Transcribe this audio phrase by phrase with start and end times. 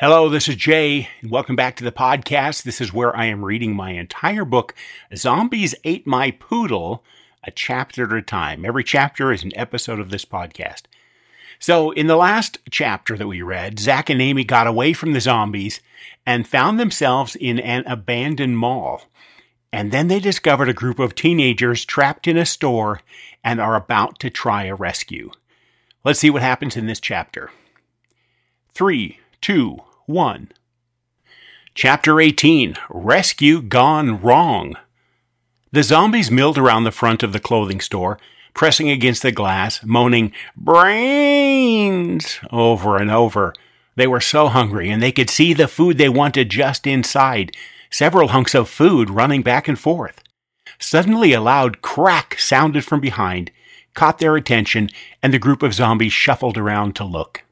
[0.00, 2.64] Hello, this is Jay, and welcome back to the podcast.
[2.64, 4.74] This is where I am reading my entire book,
[5.14, 7.04] Zombies Ate My Poodle,
[7.44, 8.64] a chapter at a time.
[8.64, 10.82] Every chapter is an episode of this podcast.
[11.60, 15.20] So, in the last chapter that we read, Zach and Amy got away from the
[15.20, 15.80] zombies
[16.26, 19.02] and found themselves in an abandoned mall.
[19.72, 23.00] And then they discovered a group of teenagers trapped in a store
[23.44, 25.30] and are about to try a rescue.
[26.02, 27.52] Let's see what happens in this chapter.
[28.72, 29.76] 3, 2,
[30.06, 30.52] 1.
[31.74, 34.72] Chapter 18 Rescue Gone Wrong.
[35.70, 38.18] The zombies milled around the front of the clothing store,
[38.54, 42.40] pressing against the glass, moaning, Brains!
[42.50, 43.52] over and over.
[43.96, 47.54] They were so hungry, and they could see the food they wanted just inside,
[47.90, 50.22] several hunks of food running back and forth.
[50.78, 53.50] Suddenly, a loud crack sounded from behind,
[53.92, 54.88] caught their attention,
[55.22, 57.43] and the group of zombies shuffled around to look.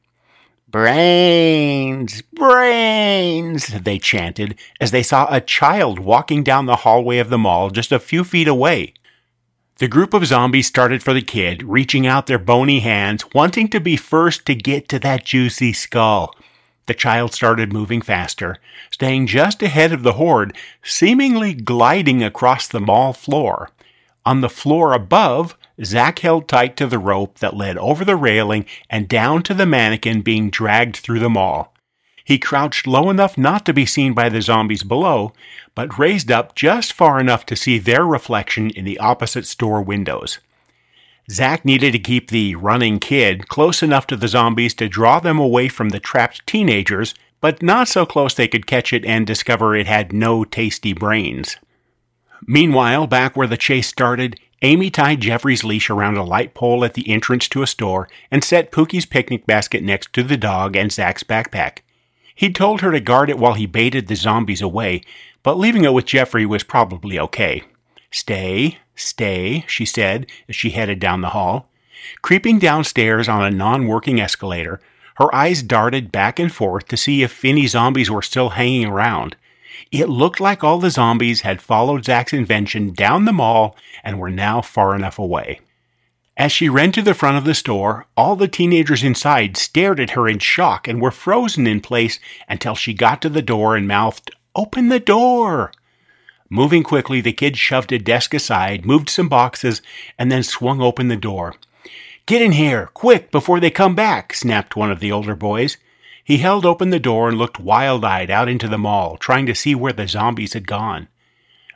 [0.73, 7.37] Brains, brains, they chanted as they saw a child walking down the hallway of the
[7.37, 8.95] mall just a few feet away.
[9.77, 13.79] The group of zombies started for the kid, reaching out their bony hands, wanting to
[13.79, 16.35] be first to get to that juicy skull.
[16.87, 18.57] The child started moving faster,
[18.89, 23.69] staying just ahead of the horde, seemingly gliding across the mall floor.
[24.25, 28.65] On the floor above, Zach held tight to the rope that led over the railing
[28.89, 31.73] and down to the mannequin being dragged through the mall.
[32.23, 35.33] He crouched low enough not to be seen by the zombies below,
[35.75, 40.39] but raised up just far enough to see their reflection in the opposite store windows.
[41.29, 45.39] Zach needed to keep the running kid close enough to the zombies to draw them
[45.39, 49.75] away from the trapped teenagers, but not so close they could catch it and discover
[49.75, 51.57] it had no tasty brains.
[52.47, 56.93] Meanwhile, back where the chase started, Amy tied Jeffrey's leash around a light pole at
[56.93, 60.91] the entrance to a store and set Pookie's picnic basket next to the dog and
[60.91, 61.79] Zach's backpack.
[62.35, 65.01] He'd told her to guard it while he baited the zombies away,
[65.43, 67.63] but leaving it with Jeffrey was probably okay.
[68.09, 71.69] Stay, stay, she said as she headed down the hall.
[72.21, 74.79] Creeping downstairs on a non working escalator,
[75.15, 79.35] her eyes darted back and forth to see if any zombies were still hanging around.
[79.91, 84.31] It looked like all the zombies had followed Zach's invention down the mall and were
[84.31, 85.59] now far enough away.
[86.35, 90.11] As she ran to the front of the store, all the teenagers inside stared at
[90.11, 93.87] her in shock and were frozen in place until she got to the door and
[93.87, 95.71] mouthed, Open the door!
[96.49, 99.81] Moving quickly, the kid shoved a desk aside, moved some boxes,
[100.17, 101.55] and then swung open the door.
[102.25, 105.77] Get in here, quick, before they come back, snapped one of the older boys.
[106.23, 109.55] He held open the door and looked wild eyed out into the mall, trying to
[109.55, 111.09] see where the zombies had gone.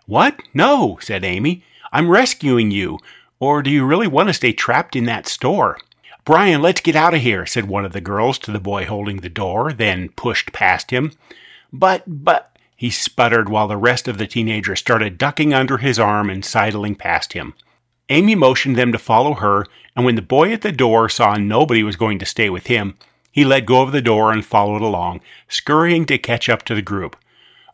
[0.05, 0.39] What?
[0.53, 1.63] No, said Amy.
[1.91, 2.99] I'm rescuing you.
[3.39, 5.77] Or do you really want to stay trapped in that store?
[6.23, 9.17] Brian, let's get out of here, said one of the girls to the boy holding
[9.17, 11.11] the door, then pushed past him.
[11.71, 16.29] But, but, he sputtered while the rest of the teenagers started ducking under his arm
[16.29, 17.53] and sidling past him.
[18.09, 19.65] Amy motioned them to follow her,
[19.95, 22.97] and when the boy at the door saw nobody was going to stay with him,
[23.37, 26.81] he let go of the door and followed along, scurrying to catch up to the
[26.81, 27.15] group.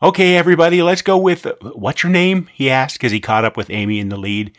[0.01, 1.47] Okay, everybody, let's go with.
[1.61, 2.49] What's your name?
[2.51, 4.53] he asked as he caught up with Amy in the lead.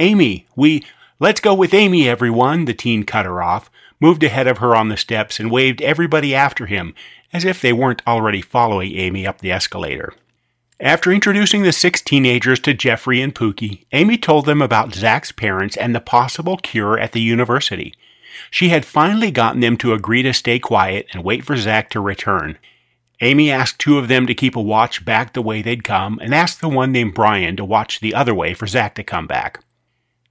[0.00, 0.84] Amy, we.
[1.20, 3.70] Let's go with Amy, everyone, the teen cut her off,
[4.00, 6.92] moved ahead of her on the steps, and waved everybody after him,
[7.32, 10.12] as if they weren't already following Amy up the escalator.
[10.80, 15.76] After introducing the six teenagers to Jeffrey and Pookie, Amy told them about Zach's parents
[15.76, 17.94] and the possible cure at the university.
[18.50, 22.00] She had finally gotten them to agree to stay quiet and wait for Zach to
[22.00, 22.58] return.
[23.20, 26.34] Amy asked two of them to keep a watch back the way they'd come, and
[26.34, 29.62] asked the one named Brian to watch the other way for Zach to come back.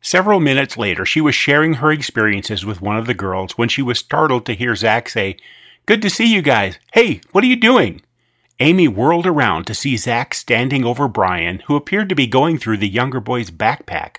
[0.01, 3.81] Several minutes later, she was sharing her experiences with one of the girls when she
[3.81, 5.37] was startled to hear Zach say,
[5.85, 6.79] Good to see you guys.
[6.93, 8.01] Hey, what are you doing?
[8.59, 12.77] Amy whirled around to see Zach standing over Brian, who appeared to be going through
[12.77, 14.17] the younger boy's backpack.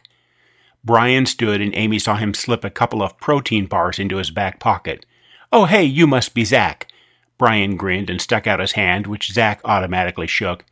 [0.88, 4.58] Brian stood and Amy saw him slip a couple of protein bars into his back
[4.58, 5.04] pocket.
[5.52, 6.90] Oh, hey, you must be Zach.
[7.36, 10.64] Brian grinned and stuck out his hand, which Zach automatically shook.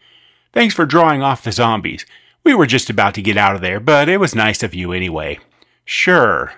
[0.55, 2.07] Thanks for drawing off the zombies.
[2.45, 4.91] We were just about to get out of there, but it was nice of you
[4.91, 5.39] anyway.
[5.85, 6.55] Sure.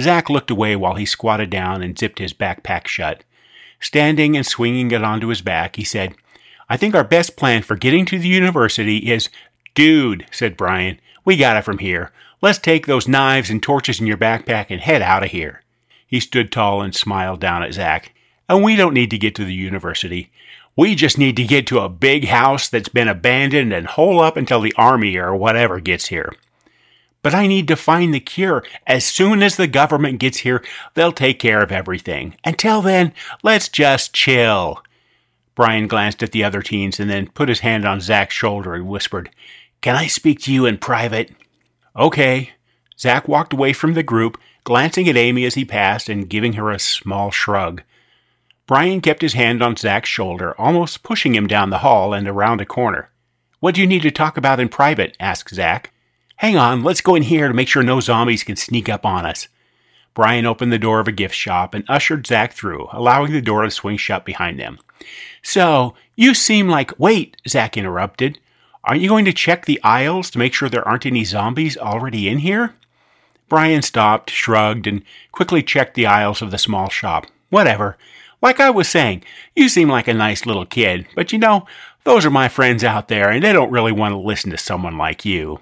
[0.00, 3.22] Zach looked away while he squatted down and zipped his backpack shut.
[3.80, 6.14] Standing and swinging it onto his back, he said,
[6.70, 9.28] I think our best plan for getting to the university is.
[9.74, 12.10] Dude, said Brian, we got it from here.
[12.42, 15.62] Let's take those knives and torches in your backpack and head out of here.
[16.06, 18.12] He stood tall and smiled down at Zach.
[18.48, 20.30] And we don't need to get to the university.
[20.76, 24.36] We just need to get to a big house that's been abandoned and hole up
[24.36, 26.34] until the army or whatever gets here.
[27.22, 28.64] But I need to find the cure.
[28.86, 30.62] As soon as the government gets here,
[30.92, 32.36] they'll take care of everything.
[32.44, 34.82] Until then, let's just chill.
[35.54, 38.88] Brian glanced at the other teens and then put his hand on Zach's shoulder and
[38.88, 39.30] whispered,
[39.84, 41.30] Can I speak to you in private?
[41.94, 42.52] Okay.
[42.98, 46.70] Zach walked away from the group, glancing at Amy as he passed and giving her
[46.70, 47.82] a small shrug.
[48.66, 52.62] Brian kept his hand on Zach's shoulder, almost pushing him down the hall and around
[52.62, 53.10] a corner.
[53.60, 55.18] What do you need to talk about in private?
[55.20, 55.92] asked Zach.
[56.36, 59.26] Hang on, let's go in here to make sure no zombies can sneak up on
[59.26, 59.48] us.
[60.14, 63.64] Brian opened the door of a gift shop and ushered Zach through, allowing the door
[63.64, 64.78] to swing shut behind them.
[65.42, 66.98] So, you seem like.
[66.98, 68.38] Wait, Zach interrupted.
[68.86, 72.28] Aren't you going to check the aisles to make sure there aren't any zombies already
[72.28, 72.74] in here?
[73.48, 75.02] Brian stopped, shrugged, and
[75.32, 77.26] quickly checked the aisles of the small shop.
[77.48, 77.96] Whatever.
[78.42, 79.24] Like I was saying,
[79.56, 81.66] you seem like a nice little kid, but you know,
[82.04, 84.98] those are my friends out there, and they don't really want to listen to someone
[84.98, 85.60] like you.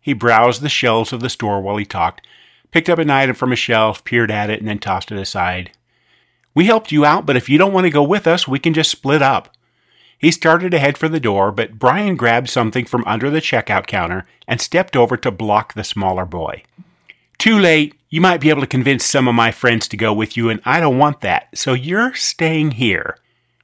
[0.00, 2.26] He browsed the shelves of the store while he talked,
[2.70, 5.72] picked up an item from a shelf, peered at it, and then tossed it aside.
[6.54, 8.72] We helped you out, but if you don't want to go with us, we can
[8.72, 9.54] just split up.
[10.18, 13.86] He started to head for the door, but Brian grabbed something from under the checkout
[13.86, 16.62] counter and stepped over to block the smaller boy.
[17.38, 17.94] Too late.
[18.08, 20.60] You might be able to convince some of my friends to go with you, and
[20.64, 23.18] I don't want that, so you're staying here.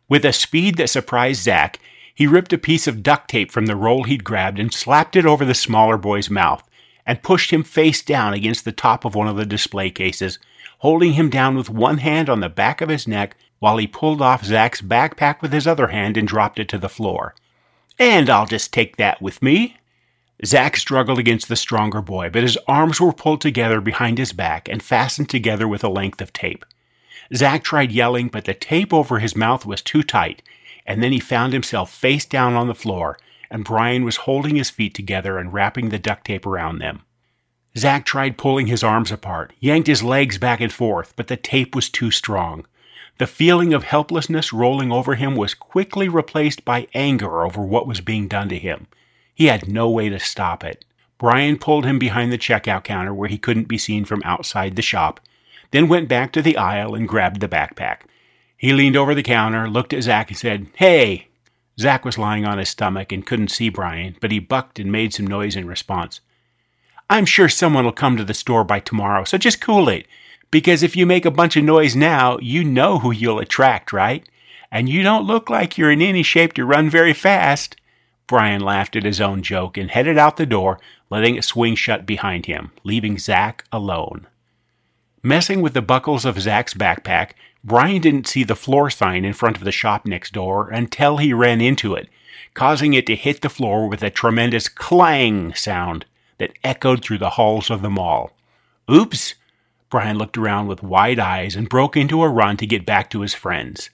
[0.09, 1.79] With a speed that surprised Zach,
[2.15, 5.25] he ripped a piece of duct tape from the roll he'd grabbed and slapped it
[5.25, 6.69] over the smaller boy's mouth,
[7.07, 10.39] and pushed him face down against the top of one of the display cases,
[10.79, 14.21] holding him down with one hand on the back of his neck while he pulled
[14.21, 17.33] off Zach's backpack with his other hand and dropped it to the floor.
[17.97, 19.77] And I'll just take that with me.
[20.45, 24.69] Zach struggled against the stronger boy, but his arms were pulled together behind his back
[24.69, 26.65] and fastened together with a length of tape.
[27.37, 30.43] Zach tried yelling, but the tape over his mouth was too tight,
[30.85, 33.17] and then he found himself face down on the floor,
[33.49, 37.03] and Brian was holding his feet together and wrapping the duct tape around them.
[37.79, 41.77] Zach tried pulling his arms apart, yanked his legs back and forth, but the tape
[41.77, 42.67] was too strong.
[43.19, 48.01] The feeling of helplessness rolling over him was quickly replaced by anger over what was
[48.01, 48.87] being done to him.
[49.35, 50.85] He had no way to stop it.
[51.19, 54.83] Brian pulled him behind the checkout counter where he couldn't be seen from outside the
[54.83, 55.21] shop,
[55.71, 58.01] then went back to the aisle and grabbed the backpack.
[58.57, 61.29] He leaned over the counter, looked at Zach, and said, Hey!
[61.79, 65.15] Zach was lying on his stomach and couldn't see Brian, but he bucked and made
[65.15, 66.21] some noise in response.
[67.09, 70.07] I'm sure someone will come to the store by tomorrow, so just cool it.
[70.53, 74.25] Because if you make a bunch of noise now, you know who you'll attract, right?
[74.71, 77.75] And you don't look like you're in any shape to run very fast.
[78.27, 80.79] Brian laughed at his own joke and headed out the door,
[81.11, 84.27] letting it swing shut behind him, leaving Zach alone.
[85.23, 87.31] Messing with the buckles of Zach's backpack,
[87.65, 91.33] Brian didn't see the floor sign in front of the shop next door until he
[91.33, 92.09] ran into it,
[92.53, 96.05] causing it to hit the floor with a tremendous clang sound
[96.37, 98.33] that echoed through the halls of the mall.
[98.91, 99.35] Oops!
[99.93, 103.21] Brian looked around with wide eyes and broke into a run to get back to
[103.21, 103.91] his friends.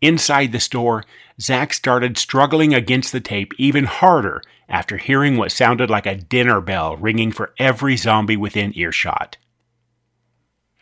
[0.00, 1.04] Inside the store,
[1.38, 6.62] Zach started struggling against the tape even harder after hearing what sounded like a dinner
[6.62, 9.36] bell ringing for every zombie within earshot.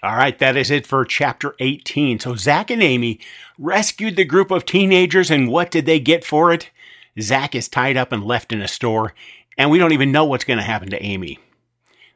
[0.05, 2.21] All right, that is it for chapter 18.
[2.21, 3.19] So Zach and Amy
[3.59, 6.71] rescued the group of teenagers, and what did they get for it?
[7.21, 9.15] Zach is tied up and left in a store,
[9.59, 11.41] and we don't even know what's going to happen to Amy.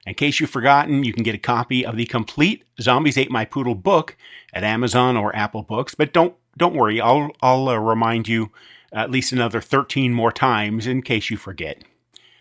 [0.08, 3.44] In case you've forgotten, you can get a copy of the complete Zombies Ate My
[3.44, 4.16] Poodle book
[4.55, 8.50] at Amazon or Apple Books, but don't don't worry, I'll I'll uh, remind you
[8.90, 11.84] at least another 13 more times in case you forget.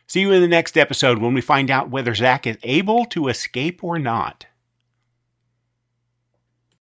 [0.08, 3.28] See you in the next episode when we find out whether Zach is able to
[3.28, 4.46] escape or not.